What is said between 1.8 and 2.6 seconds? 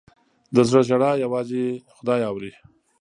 خدای اوري.